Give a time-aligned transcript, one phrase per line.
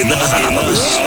[0.00, 0.98] in the house.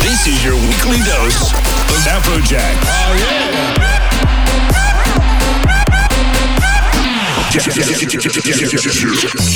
[0.00, 2.76] This is your weekly dose of Afrojack.
[2.86, 3.52] Oh yeah.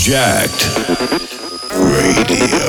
[0.05, 0.63] Jacked
[1.73, 2.67] Radio.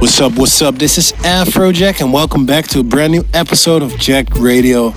[0.00, 0.76] What's up, what's up?
[0.76, 4.94] This is Afrojack, and welcome back to a brand new episode of Jacked Radio.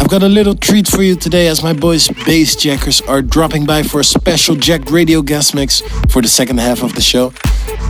[0.00, 3.84] I've got a little treat for you today as my boys Bassjackers are dropping by
[3.84, 7.32] for a special Jacked Radio guest mix for the second half of the show.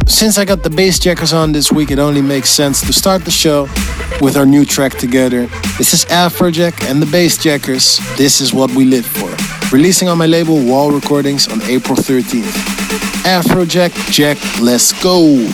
[0.07, 3.31] Since I got the Bassjackers on this week, it only makes sense to start the
[3.31, 3.63] show
[4.21, 5.47] with our new track together.
[5.79, 7.99] This is Afrojack and the Bassjackers.
[8.19, 9.35] This is what we live for.
[9.75, 12.53] Releasing on my label Wall Recordings on April 13th.
[13.25, 15.49] Afrojack, Jack, let's go.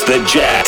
[0.00, 0.59] House that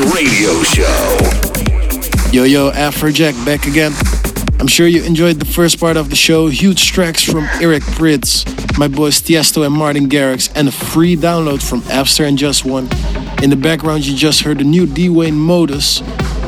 [0.00, 1.18] Radio Show.
[2.32, 3.92] Yo, yo, Afrojack back again.
[4.58, 6.46] I'm sure you enjoyed the first part of the show.
[6.48, 8.46] Huge tracks from Eric Prydz,
[8.78, 12.88] my boys Tiesto and Martin Garrix, and a free download from Appster and Just One.
[13.42, 16.00] In the background, you just heard the new Dwayne Modus.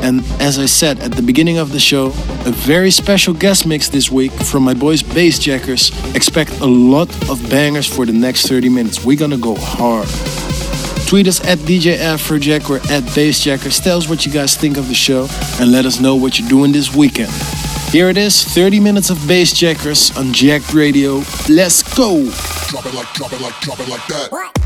[0.03, 2.07] And as I said at the beginning of the show,
[2.47, 5.93] a very special guest mix this week from my boys Bassjackers.
[6.17, 9.05] Expect a lot of bangers for the next 30 minutes.
[9.05, 10.09] We're gonna go hard.
[11.13, 13.85] Tweet us at DJ Afrojack or at Bassjackers.
[13.85, 15.29] Tell us what you guys think of the show
[15.61, 17.31] and let us know what you're doing this weekend.
[17.91, 21.23] Here it is, 30 minutes of Bassjackers on Jacked Radio.
[21.51, 22.31] Let's go!
[22.69, 24.62] Drop it like, drop it like, drop it like that.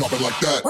[0.00, 0.64] Drop it like that.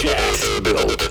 [0.00, 1.09] Jazz Built.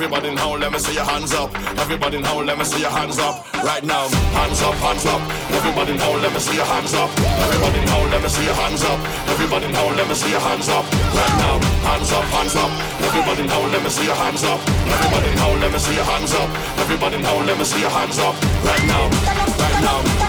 [0.00, 1.52] Everybody now, let me see your hands up.
[1.76, 2.42] Everybody, howl!
[2.42, 3.44] Let me see your hands up.
[3.62, 5.20] Right now, hands up, hands up.
[5.52, 7.10] Everybody now, let me see your hands up.
[7.20, 8.98] Everybody now, let me see your hands up.
[9.28, 10.88] Everybody now, let me see your hands up.
[11.12, 12.72] Right now, hands up, hands up.
[13.12, 14.60] Everybody now, let me see your hands up.
[14.88, 16.48] Everybody now, let me see your hands up.
[16.80, 18.34] Everybody now, let me see your hands up.
[18.64, 20.19] Right now, right now,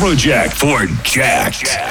[0.00, 1.52] Afrojack for Jack.
[1.52, 1.89] Jack,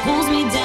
[0.00, 0.57] pulls me down.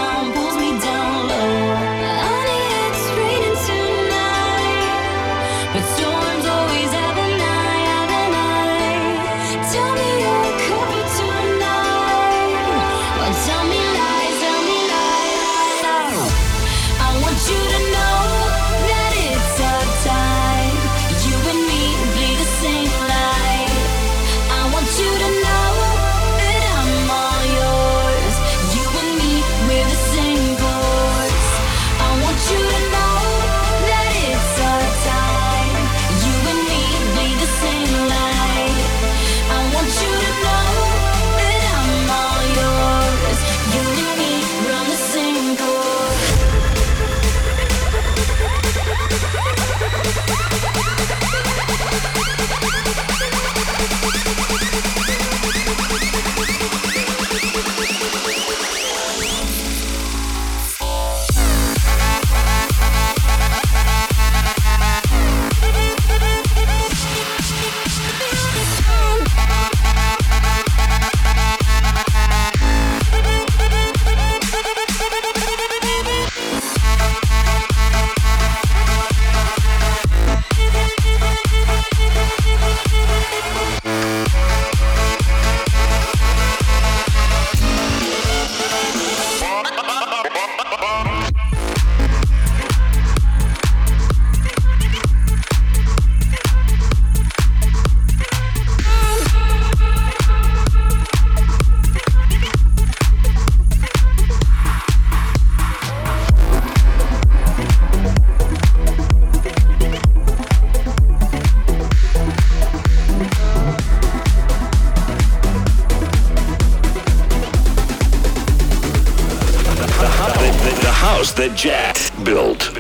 [121.44, 122.73] the Jets built.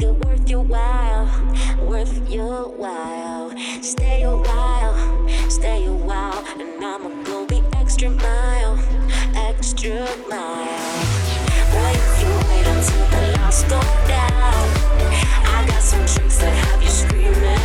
[0.00, 1.26] it worth your while,
[1.86, 3.52] worth your while.
[3.82, 8.78] Stay a while, stay a while, and I'ma go the extra mile,
[9.34, 11.02] extra mile.
[11.94, 14.68] If you wait until the lights go down,
[15.44, 17.58] I got some tricks that have you screaming.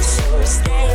[0.00, 0.94] So stay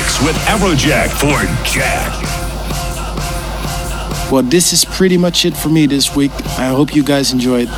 [0.00, 2.10] Dose with Afrojack for Jack.
[4.32, 6.30] Well, this is pretty much it for me this week.
[6.58, 7.68] I hope you guys enjoyed.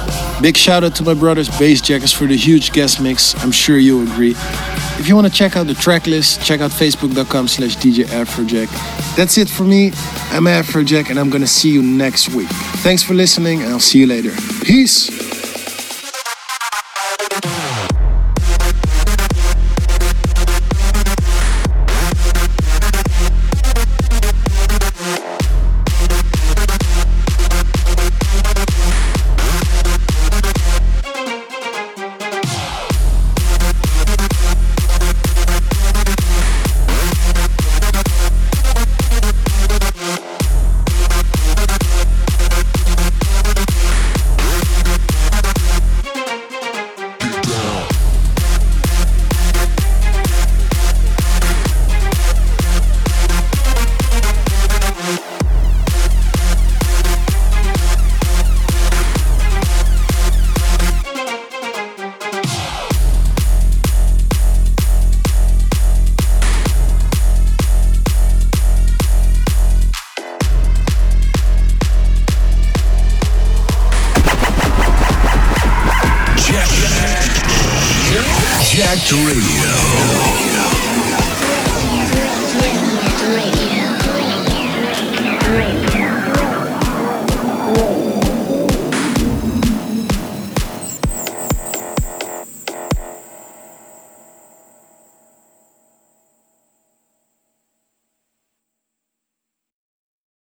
[0.40, 3.34] Big shout out to my brothers Bassjackers for the huge guest mix.
[3.42, 4.34] I'm sure you'll agree.
[5.00, 8.68] If you want to check out the track list, check out facebook.com slash DJ Afrojack.
[9.16, 9.86] That's it for me.
[10.30, 12.48] I'm Afrojack and I'm gonna see you next week.
[12.84, 14.32] Thanks for listening and I'll see you later.
[14.64, 15.21] Peace!